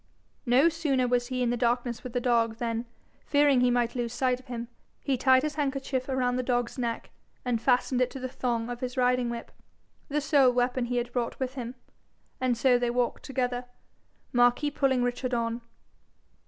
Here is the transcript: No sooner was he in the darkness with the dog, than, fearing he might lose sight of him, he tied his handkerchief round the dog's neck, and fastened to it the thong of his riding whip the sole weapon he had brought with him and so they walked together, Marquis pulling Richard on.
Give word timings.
No 0.47 0.67
sooner 0.67 1.07
was 1.07 1.27
he 1.27 1.43
in 1.43 1.51
the 1.51 1.55
darkness 1.55 2.03
with 2.03 2.13
the 2.13 2.19
dog, 2.19 2.55
than, 2.57 2.85
fearing 3.27 3.61
he 3.61 3.69
might 3.69 3.93
lose 3.93 4.11
sight 4.13 4.39
of 4.39 4.47
him, 4.47 4.67
he 4.99 5.15
tied 5.15 5.43
his 5.43 5.53
handkerchief 5.53 6.09
round 6.09 6.39
the 6.39 6.41
dog's 6.41 6.75
neck, 6.79 7.11
and 7.45 7.61
fastened 7.61 7.99
to 7.99 8.05
it 8.05 8.19
the 8.19 8.27
thong 8.27 8.67
of 8.71 8.79
his 8.79 8.97
riding 8.97 9.29
whip 9.29 9.51
the 10.09 10.19
sole 10.19 10.51
weapon 10.51 10.85
he 10.85 10.97
had 10.97 11.11
brought 11.13 11.37
with 11.39 11.53
him 11.53 11.75
and 12.39 12.57
so 12.57 12.79
they 12.79 12.89
walked 12.89 13.21
together, 13.21 13.65
Marquis 14.33 14.71
pulling 14.71 15.03
Richard 15.03 15.35
on. 15.35 15.61